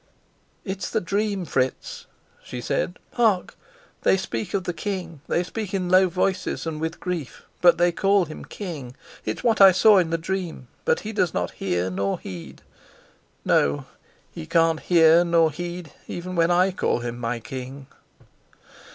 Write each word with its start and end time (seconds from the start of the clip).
"It 0.65 0.79
is 0.79 0.89
the 0.89 0.99
dream, 0.99 1.45
Fritz," 1.45 2.07
she 2.43 2.59
said. 2.59 2.97
"Hark! 3.13 3.53
They 4.01 4.17
speak 4.17 4.55
of 4.55 4.63
the 4.63 4.73
king; 4.73 5.21
they 5.27 5.43
speak 5.43 5.75
in 5.75 5.89
low 5.89 6.09
voices 6.09 6.65
and 6.65 6.81
with 6.81 6.99
grief, 6.99 7.43
but 7.61 7.77
they 7.77 7.91
call 7.91 8.25
him 8.25 8.43
king. 8.43 8.95
It's 9.25 9.43
what 9.43 9.61
I 9.61 9.71
saw 9.71 9.99
in 9.99 10.09
the 10.09 10.17
dream. 10.17 10.69
But 10.85 11.01
he 11.01 11.13
does 11.13 11.35
not 11.35 11.51
hear 11.51 11.91
nor 11.91 12.17
heed. 12.19 12.63
No, 13.45 13.85
he 14.31 14.47
can't 14.47 14.79
hear 14.79 15.23
nor 15.23 15.51
heed 15.51 15.93
even 16.07 16.35
when 16.35 16.49
I 16.49 16.71
call 16.71 17.01
him 17.01 17.19
my 17.19 17.39
king." 17.39 17.85